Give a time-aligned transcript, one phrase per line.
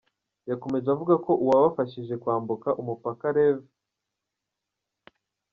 [0.49, 3.59] Yakomeje avuga ko uwabafashije kwambuka umupaka Rev.